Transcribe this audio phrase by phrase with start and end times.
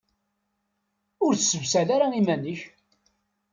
[1.25, 2.61] Ur ssebsal ara iman-ik!